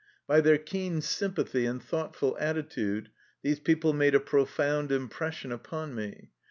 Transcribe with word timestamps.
By 0.25 0.41
their 0.41 0.57
keen 0.57 1.01
sympathy 1.01 1.67
and 1.67 1.79
thoughtful 1.79 2.35
atti 2.41 2.67
tude 2.67 3.11
these 3.43 3.59
people 3.59 3.93
made 3.93 4.15
a 4.15 4.19
profound 4.19 4.91
impression 4.91 5.51
upon 5.51 5.93
me. 5.93 6.31